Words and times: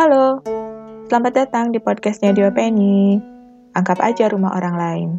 Halo, 0.00 0.40
selamat 1.12 1.32
datang 1.44 1.76
di 1.76 1.76
podcastnya 1.76 2.32
Dio 2.32 2.48
Penny. 2.56 3.20
Anggap 3.76 4.00
aja 4.00 4.32
rumah 4.32 4.56
orang 4.56 4.76
lain. 4.80 5.10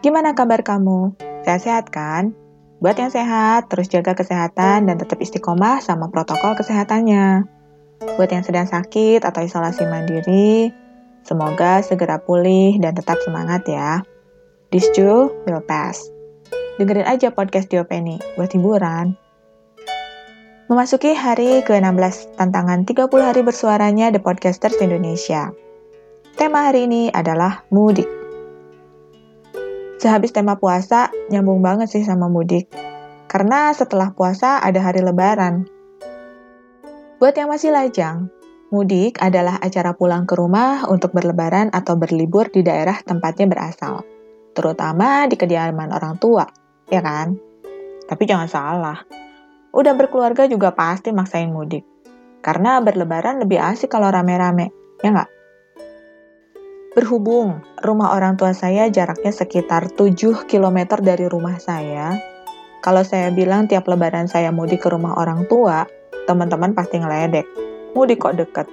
Gimana 0.00 0.32
kabar 0.32 0.64
kamu? 0.64 1.12
Sehat-sehat 1.44 1.92
kan? 1.92 2.32
Buat 2.80 2.96
yang 2.96 3.12
sehat, 3.12 3.68
terus 3.68 3.92
jaga 3.92 4.16
kesehatan 4.16 4.88
dan 4.88 4.96
tetap 4.96 5.20
istiqomah 5.20 5.84
sama 5.84 6.08
protokol 6.08 6.56
kesehatannya. 6.56 7.44
Buat 8.16 8.32
yang 8.32 8.40
sedang 8.40 8.64
sakit 8.64 9.20
atau 9.20 9.44
isolasi 9.44 9.84
mandiri, 9.84 10.72
semoga 11.20 11.84
segera 11.84 12.16
pulih 12.24 12.80
dan 12.80 12.96
tetap 12.96 13.20
semangat 13.20 13.68
ya. 13.68 14.00
This 14.72 14.88
too 14.96 15.28
will 15.44 15.60
pass. 15.60 16.08
Dengerin 16.80 17.04
aja 17.04 17.36
podcast 17.36 17.68
Dio 17.68 17.84
Penny 17.84 18.16
buat 18.40 18.48
hiburan. 18.48 19.23
Memasuki 20.64 21.12
hari 21.12 21.60
ke-16 21.60 22.40
tantangan 22.40 22.88
30 22.88 23.12
hari 23.20 23.44
bersuaranya 23.44 24.08
The 24.08 24.16
Podcasters 24.16 24.80
Indonesia. 24.80 25.52
Tema 26.40 26.72
hari 26.72 26.88
ini 26.88 27.12
adalah 27.12 27.68
mudik. 27.68 28.08
Sehabis 30.00 30.32
tema 30.32 30.56
puasa, 30.56 31.12
nyambung 31.28 31.60
banget 31.60 31.92
sih 31.92 32.00
sama 32.00 32.32
mudik. 32.32 32.72
Karena 33.28 33.76
setelah 33.76 34.16
puasa 34.16 34.56
ada 34.64 34.80
hari 34.80 35.04
lebaran. 35.04 35.68
Buat 37.20 37.36
yang 37.36 37.52
masih 37.52 37.68
lajang, 37.68 38.32
mudik 38.72 39.20
adalah 39.20 39.60
acara 39.60 39.92
pulang 39.92 40.24
ke 40.24 40.32
rumah 40.32 40.88
untuk 40.88 41.12
berlebaran 41.12 41.68
atau 41.76 41.92
berlibur 42.00 42.48
di 42.48 42.64
daerah 42.64 43.04
tempatnya 43.04 43.52
berasal. 43.52 44.00
Terutama 44.56 45.28
di 45.28 45.36
kediaman 45.36 45.92
orang 45.92 46.16
tua, 46.16 46.48
ya 46.88 47.04
kan? 47.04 47.36
Tapi 48.08 48.24
jangan 48.24 48.48
salah, 48.48 49.23
Udah 49.74 49.92
berkeluarga 49.98 50.46
juga 50.46 50.70
pasti 50.70 51.10
maksain 51.10 51.50
mudik. 51.50 51.82
Karena 52.38 52.78
berlebaran 52.78 53.42
lebih 53.42 53.58
asik 53.58 53.90
kalau 53.90 54.14
rame-rame, 54.14 54.70
ya 55.02 55.10
nggak? 55.10 55.30
Berhubung 56.94 57.58
rumah 57.82 58.14
orang 58.14 58.38
tua 58.38 58.54
saya 58.54 58.86
jaraknya 58.86 59.34
sekitar 59.34 59.90
7 59.90 60.46
km 60.46 60.78
dari 61.02 61.26
rumah 61.26 61.58
saya, 61.58 62.14
kalau 62.84 63.00
saya 63.00 63.32
bilang 63.32 63.64
tiap 63.64 63.88
lebaran 63.88 64.28
saya 64.28 64.52
mudik 64.52 64.84
ke 64.84 64.92
rumah 64.92 65.16
orang 65.18 65.48
tua, 65.48 65.88
teman-teman 66.28 66.76
pasti 66.76 67.00
ngeledek. 67.00 67.48
Mudik 67.96 68.20
kok 68.20 68.36
deket. 68.36 68.68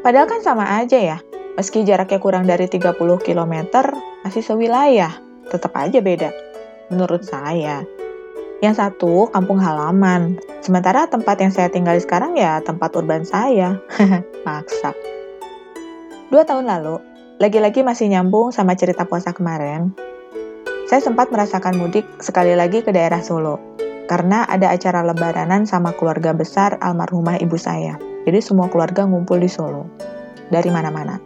Padahal 0.00 0.24
kan 0.24 0.40
sama 0.40 0.80
aja 0.80 0.96
ya, 0.96 1.18
meski 1.60 1.84
jaraknya 1.84 2.16
kurang 2.16 2.48
dari 2.48 2.64
30 2.64 2.96
km, 3.20 3.54
masih 4.24 4.40
sewilayah, 4.40 5.12
tetap 5.52 5.76
aja 5.76 6.00
beda. 6.00 6.32
Menurut 6.88 7.28
saya, 7.28 7.84
yang 8.58 8.74
satu 8.74 9.30
kampung 9.30 9.62
halaman, 9.62 10.38
sementara 10.60 11.06
tempat 11.06 11.38
yang 11.38 11.54
saya 11.54 11.70
tinggal 11.70 11.94
sekarang 11.98 12.34
ya 12.34 12.58
tempat 12.62 12.90
urban 12.98 13.22
saya. 13.22 13.78
Maksa. 14.46 14.94
Dua 16.28 16.42
tahun 16.42 16.66
lalu, 16.66 16.98
lagi-lagi 17.38 17.86
masih 17.86 18.10
nyambung 18.10 18.50
sama 18.50 18.74
cerita 18.74 19.06
puasa 19.06 19.30
kemarin, 19.32 19.94
saya 20.88 21.04
sempat 21.04 21.28
merasakan 21.28 21.76
mudik 21.76 22.08
sekali 22.16 22.56
lagi 22.56 22.80
ke 22.80 22.88
daerah 22.88 23.20
Solo, 23.20 23.60
karena 24.08 24.48
ada 24.48 24.72
acara 24.72 25.04
lebaranan 25.04 25.68
sama 25.68 25.92
keluarga 25.92 26.32
besar 26.32 26.80
almarhumah 26.80 27.36
ibu 27.44 27.60
saya. 27.60 28.00
Jadi 28.24 28.40
semua 28.40 28.72
keluarga 28.72 29.04
ngumpul 29.04 29.36
di 29.36 29.52
Solo, 29.52 29.84
dari 30.48 30.72
mana-mana. 30.72 31.20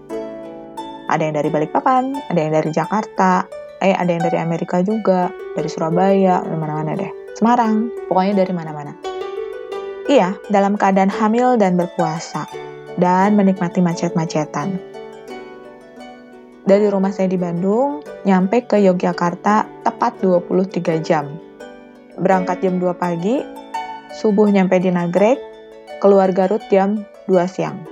Ada 1.06 1.22
yang 1.30 1.38
dari 1.38 1.46
Balikpapan, 1.54 2.10
ada 2.26 2.40
yang 2.42 2.50
dari 2.58 2.74
Jakarta, 2.74 3.46
eh 3.78 3.94
ada 3.94 4.10
yang 4.10 4.26
dari 4.26 4.42
Amerika 4.42 4.82
juga, 4.82 5.30
dari 5.54 5.70
Surabaya, 5.70 6.42
dari 6.42 6.58
mana-mana 6.58 6.98
deh. 6.98 7.21
Semarang, 7.32 7.88
pokoknya 8.08 8.44
dari 8.44 8.52
mana-mana. 8.52 8.92
Iya, 10.10 10.36
dalam 10.50 10.74
keadaan 10.76 11.08
hamil 11.08 11.56
dan 11.56 11.78
berpuasa, 11.78 12.44
dan 12.98 13.38
menikmati 13.38 13.80
macet-macetan. 13.80 14.76
Dari 16.62 16.86
rumah 16.86 17.10
saya 17.10 17.26
di 17.26 17.38
Bandung, 17.40 18.02
nyampe 18.22 18.66
ke 18.68 18.78
Yogyakarta 18.78 19.82
tepat 19.82 20.22
23 20.22 21.02
jam. 21.02 21.26
Berangkat 22.18 22.62
jam 22.62 22.78
2 22.78 22.94
pagi, 22.94 23.42
subuh 24.14 24.46
nyampe 24.46 24.78
di 24.78 24.92
Nagrek, 24.92 25.40
keluar 25.98 26.30
Garut 26.30 26.62
jam 26.70 27.02
2 27.26 27.46
siang. 27.50 27.82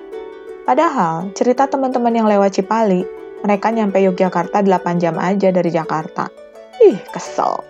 Padahal, 0.69 1.35
cerita 1.35 1.67
teman-teman 1.67 2.15
yang 2.15 2.29
lewat 2.31 2.59
Cipali, 2.61 3.03
mereka 3.43 3.73
nyampe 3.73 3.99
Yogyakarta 4.03 4.63
8 4.63 5.03
jam 5.03 5.17
aja 5.19 5.51
dari 5.51 5.71
Jakarta. 5.73 6.31
Ih, 6.85 7.01
kesel. 7.11 7.70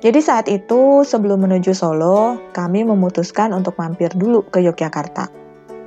Jadi 0.00 0.20
saat 0.24 0.48
itu, 0.48 1.04
sebelum 1.04 1.44
menuju 1.44 1.76
Solo, 1.76 2.40
kami 2.56 2.88
memutuskan 2.88 3.52
untuk 3.52 3.76
mampir 3.76 4.08
dulu 4.16 4.48
ke 4.48 4.64
Yogyakarta. 4.64 5.28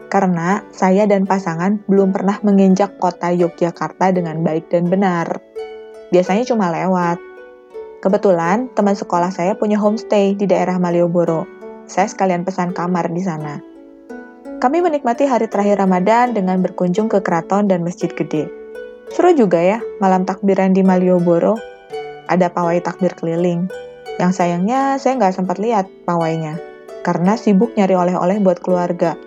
Karena 0.06 0.62
saya 0.70 1.10
dan 1.10 1.26
pasangan 1.26 1.82
belum 1.90 2.14
pernah 2.14 2.38
menginjak 2.46 3.02
kota 3.02 3.34
Yogyakarta 3.34 4.14
dengan 4.14 4.46
baik 4.46 4.70
dan 4.70 4.86
benar. 4.86 5.42
Biasanya 6.14 6.46
cuma 6.46 6.70
lewat. 6.70 7.18
Kebetulan, 8.06 8.70
teman 8.78 8.94
sekolah 8.94 9.34
saya 9.34 9.58
punya 9.58 9.82
homestay 9.82 10.38
di 10.38 10.46
daerah 10.46 10.78
Malioboro. 10.78 11.50
Saya 11.90 12.06
sekalian 12.06 12.46
pesan 12.46 12.70
kamar 12.70 13.10
di 13.10 13.26
sana. 13.26 13.58
Kami 14.62 14.78
menikmati 14.86 15.26
hari 15.26 15.50
terakhir 15.50 15.82
Ramadan 15.82 16.38
dengan 16.38 16.62
berkunjung 16.62 17.10
ke 17.10 17.18
keraton 17.26 17.66
dan 17.66 17.82
masjid 17.82 18.14
gede. 18.14 18.46
Seru 19.10 19.34
juga 19.34 19.58
ya, 19.58 19.82
malam 19.98 20.22
takbiran 20.22 20.78
di 20.78 20.86
Malioboro. 20.86 21.58
Ada 22.30 22.54
pawai 22.54 22.78
takbir 22.80 23.18
keliling, 23.18 23.68
yang 24.22 24.36
sayangnya 24.36 25.02
saya 25.02 25.18
nggak 25.18 25.34
sempat 25.34 25.58
lihat 25.58 25.90
pawainya, 26.06 26.62
karena 27.02 27.34
sibuk 27.34 27.74
nyari 27.74 27.98
oleh-oleh 27.98 28.38
buat 28.44 28.62
keluarga. 28.62 29.18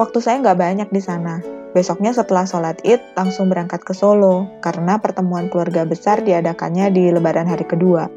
Waktu 0.00 0.18
saya 0.24 0.40
nggak 0.40 0.58
banyak 0.58 0.88
di 0.88 1.02
sana. 1.04 1.44
Besoknya 1.70 2.10
setelah 2.10 2.50
sholat 2.50 2.82
id, 2.82 2.98
langsung 3.14 3.46
berangkat 3.46 3.86
ke 3.86 3.94
Solo, 3.94 4.50
karena 4.58 4.98
pertemuan 4.98 5.46
keluarga 5.46 5.86
besar 5.86 6.18
diadakannya 6.18 6.90
di 6.90 7.14
lebaran 7.14 7.46
hari 7.46 7.62
kedua. 7.62 8.10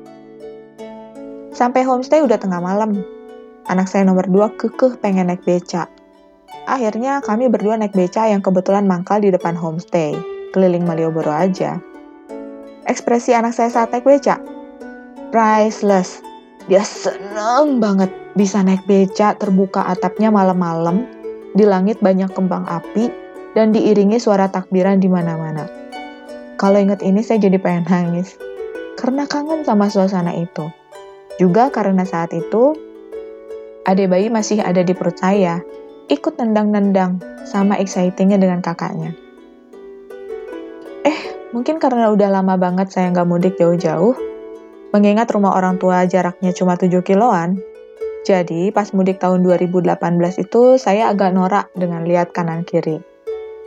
Sampai 1.54 1.86
homestay 1.86 2.26
udah 2.26 2.42
tengah 2.42 2.58
malam. 2.58 3.06
Anak 3.70 3.94
saya 3.94 4.10
nomor 4.10 4.26
dua 4.26 4.50
kekeh 4.58 4.98
pengen 4.98 5.30
naik 5.30 5.46
beca. 5.46 5.86
Akhirnya 6.66 7.22
kami 7.22 7.46
berdua 7.46 7.78
naik 7.78 7.94
beca 7.94 8.26
yang 8.26 8.42
kebetulan 8.42 8.90
mangkal 8.90 9.22
di 9.22 9.30
depan 9.30 9.54
homestay. 9.54 10.18
Keliling 10.50 10.90
Malioboro 10.90 11.30
aja. 11.30 11.78
Ekspresi 12.90 13.38
anak 13.38 13.54
saya 13.54 13.70
saat 13.70 13.94
naik 13.94 14.02
beca, 14.02 14.42
priceless. 15.34 16.22
Dia 16.70 16.86
seneng 16.86 17.82
banget 17.82 18.14
bisa 18.38 18.62
naik 18.62 18.86
beca 18.86 19.34
terbuka 19.34 19.82
atapnya 19.82 20.30
malam-malam, 20.30 21.10
di 21.58 21.66
langit 21.66 21.98
banyak 22.06 22.30
kembang 22.38 22.70
api, 22.70 23.10
dan 23.58 23.74
diiringi 23.74 24.22
suara 24.22 24.46
takbiran 24.48 25.02
di 25.02 25.10
mana-mana. 25.10 25.66
Kalau 26.62 26.78
inget 26.78 27.02
ini 27.02 27.26
saya 27.26 27.42
jadi 27.42 27.58
pengen 27.58 27.90
nangis, 27.90 28.38
karena 28.96 29.26
kangen 29.26 29.66
sama 29.66 29.90
suasana 29.90 30.38
itu. 30.38 30.70
Juga 31.42 31.74
karena 31.74 32.06
saat 32.06 32.30
itu, 32.32 32.78
adik 33.90 34.14
bayi 34.14 34.30
masih 34.30 34.62
ada 34.62 34.86
di 34.86 34.94
perut 34.94 35.18
saya, 35.18 35.66
ikut 36.14 36.38
nendang-nendang 36.38 37.18
sama 37.50 37.76
excitingnya 37.82 38.38
dengan 38.38 38.62
kakaknya. 38.62 39.18
Eh, 41.04 41.20
mungkin 41.52 41.82
karena 41.82 42.14
udah 42.14 42.30
lama 42.30 42.56
banget 42.56 42.94
saya 42.94 43.10
nggak 43.12 43.28
mudik 43.28 43.58
jauh-jauh, 43.60 44.14
Mengingat 44.94 45.26
rumah 45.34 45.58
orang 45.58 45.82
tua 45.82 46.06
jaraknya 46.06 46.54
cuma 46.54 46.78
7 46.78 47.02
kiloan, 47.02 47.58
jadi 48.22 48.70
pas 48.70 48.94
mudik 48.94 49.18
tahun 49.18 49.42
2018 49.42 49.90
itu 50.38 50.78
saya 50.78 51.10
agak 51.10 51.34
norak 51.34 51.74
dengan 51.74 52.06
lihat 52.06 52.30
kanan 52.30 52.62
kiri. 52.62 53.02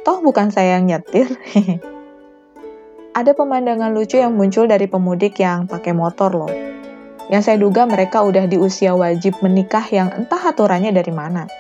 Toh 0.07 0.23
bukan 0.23 0.55
saya 0.55 0.79
yang 0.79 0.87
nyetir. 0.87 1.27
Ada 3.19 3.35
pemandangan 3.35 3.91
lucu 3.91 4.23
yang 4.23 4.39
muncul 4.39 4.71
dari 4.71 4.87
pemudik 4.87 5.35
yang 5.43 5.67
pakai 5.67 5.99
motor 5.99 6.31
loh. 6.31 6.55
Yang 7.27 7.43
saya 7.43 7.59
duga 7.59 7.91
mereka 7.91 8.23
udah 8.23 8.47
di 8.47 8.55
usia 8.55 8.95
wajib 8.95 9.35
menikah 9.43 9.83
yang 9.91 10.15
entah 10.15 10.39
aturannya 10.39 10.95
dari 10.95 11.11
mana. 11.11 11.51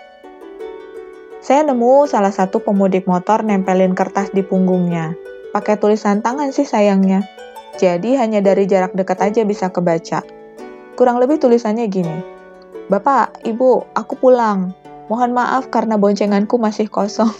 Saya 1.42 1.66
nemu 1.66 2.07
salah 2.07 2.30
satu 2.30 2.63
pemudik 2.63 3.10
motor 3.10 3.42
nempelin 3.42 3.98
kertas 3.98 4.30
di 4.30 4.47
punggungnya. 4.47 5.18
Pakai 5.51 5.74
tulisan 5.74 6.22
tangan 6.22 6.54
sih 6.54 6.63
sayangnya 6.63 7.27
jadi 7.77 8.17
hanya 8.19 8.41
dari 8.41 8.65
jarak 8.65 8.97
dekat 8.97 9.21
aja 9.21 9.43
bisa 9.45 9.71
kebaca. 9.71 10.25
Kurang 10.97 11.21
lebih 11.21 11.37
tulisannya 11.37 11.87
gini. 11.93 12.19
Bapak, 12.89 13.45
Ibu, 13.45 13.93
aku 13.93 14.17
pulang. 14.17 14.73
Mohon 15.07 15.37
maaf 15.37 15.69
karena 15.71 16.01
boncenganku 16.01 16.59
masih 16.59 16.89
kosong. 16.89 17.31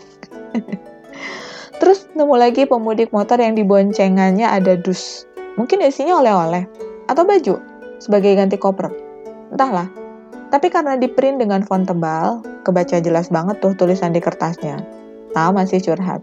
Terus 1.81 2.09
nemu 2.17 2.35
lagi 2.37 2.65
pemudik 2.65 3.12
motor 3.12 3.37
yang 3.41 3.56
di 3.56 3.65
boncengannya 3.65 4.49
ada 4.49 4.77
dus. 4.77 5.29
Mungkin 5.56 5.85
isinya 5.85 6.21
oleh-oleh. 6.21 6.69
Atau 7.09 7.25
baju 7.25 7.59
sebagai 7.99 8.37
ganti 8.37 8.61
koper. 8.61 8.93
Entahlah. 9.53 9.88
Tapi 10.53 10.71
karena 10.71 10.94
di 10.94 11.11
print 11.11 11.43
dengan 11.43 11.67
font 11.67 11.85
tebal, 11.85 12.44
kebaca 12.62 13.03
jelas 13.03 13.29
banget 13.33 13.59
tuh 13.59 13.75
tulisan 13.75 14.15
di 14.15 14.23
kertasnya. 14.23 14.79
Tahu 15.35 15.50
masih 15.53 15.83
curhat. 15.83 16.23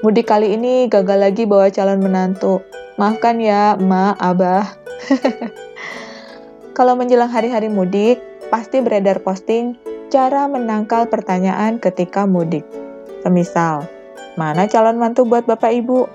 Mudik 0.00 0.30
kali 0.30 0.54
ini 0.54 0.86
gagal 0.86 1.18
lagi 1.18 1.42
bawa 1.44 1.68
calon 1.74 2.00
menantu. 2.00 2.62
Maafkan 2.98 3.38
ya, 3.38 3.78
Ma, 3.78 4.18
Abah. 4.18 4.74
Kalau 6.76 6.98
menjelang 6.98 7.30
hari-hari 7.30 7.70
mudik, 7.70 8.18
pasti 8.50 8.82
beredar 8.82 9.22
posting 9.22 9.78
cara 10.10 10.50
menangkal 10.50 11.06
pertanyaan 11.06 11.78
ketika 11.78 12.26
mudik. 12.26 12.66
Semisal, 13.22 13.86
mana 14.34 14.66
calon 14.66 14.98
mantu 14.98 15.22
buat 15.22 15.46
bapak 15.46 15.78
ibu? 15.78 16.10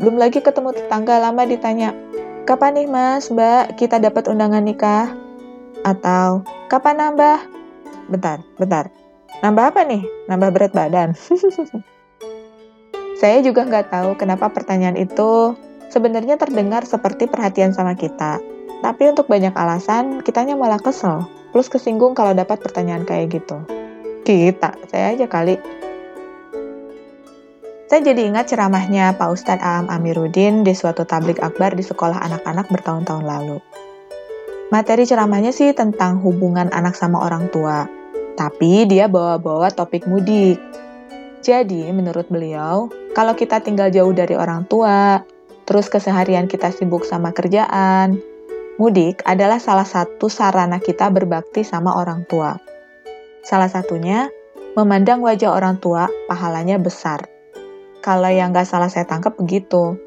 Belum 0.00 0.16
lagi 0.16 0.40
ketemu 0.40 0.72
tetangga 0.72 1.20
lama 1.20 1.44
ditanya, 1.44 1.92
kapan 2.48 2.80
nih 2.80 2.88
mas, 2.88 3.28
mbak, 3.28 3.76
kita 3.76 4.00
dapat 4.00 4.24
undangan 4.24 4.64
nikah? 4.64 5.12
Atau, 5.84 6.48
kapan 6.72 6.96
nambah? 6.96 7.44
Bentar, 8.08 8.40
bentar. 8.56 8.88
Nambah 9.44 9.68
apa 9.68 9.84
nih? 9.84 10.00
Nambah 10.32 10.48
berat 10.48 10.72
badan. 10.72 11.12
Saya 13.20 13.44
juga 13.44 13.68
nggak 13.68 13.92
tahu 13.92 14.16
kenapa 14.16 14.48
pertanyaan 14.48 14.96
itu 14.96 15.52
sebenarnya 15.92 16.40
terdengar 16.40 16.88
seperti 16.88 17.28
perhatian 17.28 17.76
sama 17.76 17.92
kita. 17.92 18.40
Tapi 18.80 19.12
untuk 19.12 19.28
banyak 19.28 19.52
alasan, 19.52 20.24
kitanya 20.24 20.56
malah 20.56 20.80
kesel. 20.80 21.28
Plus 21.52 21.68
kesinggung 21.68 22.16
kalau 22.16 22.32
dapat 22.32 22.64
pertanyaan 22.64 23.04
kayak 23.04 23.36
gitu. 23.36 23.60
Kita, 24.24 24.72
saya 24.88 25.12
aja 25.12 25.28
kali. 25.28 25.60
Saya 27.92 28.00
jadi 28.00 28.24
ingat 28.24 28.48
ceramahnya 28.48 29.20
Pak 29.20 29.28
Ustadz 29.36 29.60
Aam 29.60 29.92
Amiruddin 29.92 30.64
di 30.64 30.72
suatu 30.72 31.04
tablik 31.04 31.44
akbar 31.44 31.76
di 31.76 31.84
sekolah 31.84 32.24
anak-anak 32.24 32.72
bertahun-tahun 32.72 33.20
lalu. 33.28 33.60
Materi 34.72 35.04
ceramahnya 35.04 35.52
sih 35.52 35.76
tentang 35.76 36.24
hubungan 36.24 36.72
anak 36.72 36.96
sama 36.96 37.20
orang 37.20 37.52
tua, 37.52 37.84
tapi 38.40 38.88
dia 38.88 39.12
bawa-bawa 39.12 39.68
topik 39.68 40.08
mudik. 40.08 40.56
Jadi, 41.44 41.84
menurut 41.92 42.32
beliau, 42.32 42.88
kalau 43.12 43.36
kita 43.36 43.60
tinggal 43.60 43.92
jauh 43.92 44.16
dari 44.16 44.32
orang 44.32 44.64
tua, 44.64 45.20
terus 45.64 45.88
keseharian 45.88 46.50
kita 46.50 46.70
sibuk 46.74 47.06
sama 47.06 47.30
kerjaan, 47.30 48.18
mudik 48.76 49.22
adalah 49.28 49.62
salah 49.62 49.86
satu 49.86 50.26
sarana 50.26 50.82
kita 50.82 51.08
berbakti 51.12 51.62
sama 51.62 51.94
orang 51.96 52.26
tua. 52.26 52.58
Salah 53.42 53.68
satunya, 53.68 54.30
memandang 54.78 55.20
wajah 55.20 55.52
orang 55.52 55.82
tua 55.82 56.08
pahalanya 56.30 56.78
besar. 56.78 57.26
Kalau 58.02 58.30
yang 58.30 58.50
nggak 58.50 58.66
salah 58.66 58.90
saya 58.90 59.06
tangkap 59.06 59.38
begitu. 59.38 59.98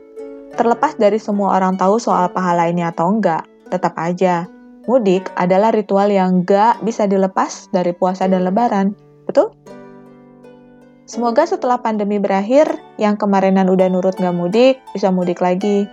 Terlepas 0.56 0.96
dari 0.96 1.20
semua 1.20 1.56
orang 1.60 1.76
tahu 1.76 2.00
soal 2.00 2.32
pahala 2.32 2.72
ini 2.72 2.84
atau 2.84 3.12
enggak, 3.12 3.44
tetap 3.68 3.96
aja, 4.00 4.48
mudik 4.88 5.28
adalah 5.36 5.74
ritual 5.74 6.08
yang 6.08 6.48
nggak 6.48 6.80
bisa 6.84 7.08
dilepas 7.08 7.68
dari 7.76 7.92
puasa 7.92 8.32
dan 8.32 8.48
lebaran. 8.48 8.96
Betul? 9.28 9.52
Semoga 11.06 11.46
setelah 11.46 11.78
pandemi 11.86 12.18
berakhir, 12.18 12.82
yang 12.98 13.14
kemarinan 13.14 13.70
udah 13.70 13.94
nurut 13.94 14.18
nggak 14.18 14.34
mudik, 14.34 14.82
bisa 14.90 15.14
mudik 15.14 15.38
lagi. 15.38 15.86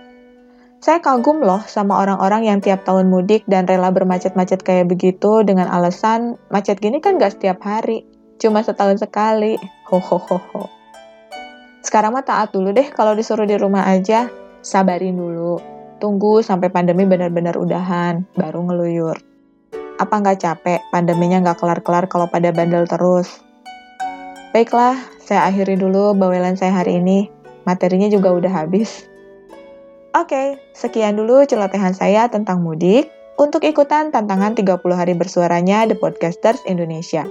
Saya 0.81 1.05
kagum 1.05 1.45
loh 1.45 1.61
sama 1.69 2.01
orang-orang 2.01 2.49
yang 2.49 2.59
tiap 2.59 2.81
tahun 2.81 3.13
mudik 3.13 3.45
dan 3.45 3.69
rela 3.69 3.93
bermacet-macet 3.93 4.65
kayak 4.65 4.89
begitu 4.89 5.45
dengan 5.45 5.69
alasan 5.69 6.35
macet 6.49 6.81
gini 6.81 6.97
kan 6.97 7.21
nggak 7.21 7.37
setiap 7.37 7.61
hari, 7.61 8.09
cuma 8.41 8.65
setahun 8.65 9.05
sekali. 9.05 9.55
Hohohoho. 9.87 10.65
Sekarang 11.85 12.17
mah 12.17 12.25
taat 12.25 12.49
dulu 12.49 12.73
deh 12.73 12.89
kalau 12.89 13.13
disuruh 13.13 13.45
di 13.45 13.53
rumah 13.53 13.85
aja. 13.85 14.33
Sabarin 14.65 15.13
dulu. 15.13 15.61
Tunggu 16.01 16.41
sampai 16.41 16.73
pandemi 16.73 17.05
benar-benar 17.05 17.53
udahan, 17.53 18.25
baru 18.33 18.65
ngeluyur. 18.65 19.17
Apa 20.01 20.25
nggak 20.25 20.41
capek 20.41 20.81
pandeminya 20.89 21.37
nggak 21.45 21.61
kelar-kelar 21.61 22.09
kalau 22.09 22.25
pada 22.25 22.49
bandel 22.49 22.89
terus? 22.89 23.52
Baiklah, 24.53 25.01
saya 25.17 25.49
akhiri 25.49 25.81
dulu 25.81 26.13
bawelan 26.13 26.53
saya 26.53 26.77
hari 26.77 27.01
ini. 27.01 27.25
Materinya 27.65 28.05
juga 28.05 28.29
udah 28.29 28.53
habis. 28.53 29.09
Oke, 30.13 30.61
sekian 30.77 31.17
dulu 31.17 31.41
celotehan 31.49 31.97
saya 31.97 32.29
tentang 32.29 32.61
mudik 32.61 33.09
untuk 33.41 33.65
ikutan 33.65 34.13
tantangan 34.13 34.53
30 34.53 34.77
hari 34.93 35.17
bersuaranya 35.17 35.89
The 35.89 35.97
Podcasters 35.97 36.61
Indonesia. 36.69 37.25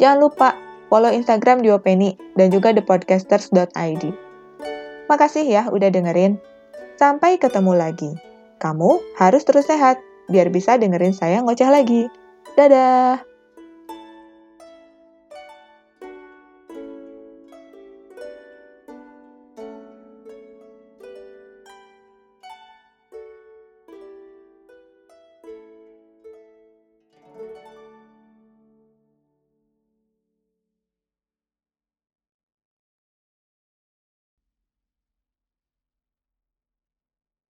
Jangan 0.00 0.18
lupa 0.24 0.56
follow 0.88 1.12
Instagram 1.12 1.60
Diopeni 1.60 2.16
dan 2.40 2.48
juga 2.48 2.72
thepodcasters.id. 2.72 4.04
Makasih 5.12 5.44
ya 5.44 5.68
udah 5.68 5.92
dengerin. 5.92 6.40
Sampai 6.96 7.36
ketemu 7.36 7.76
lagi. 7.76 8.16
Kamu 8.64 9.20
harus 9.20 9.44
terus 9.44 9.68
sehat 9.68 10.00
biar 10.32 10.48
bisa 10.48 10.80
dengerin 10.80 11.12
saya 11.12 11.44
ngoceh 11.44 11.68
lagi. 11.68 12.08
Dadah! 12.56 13.33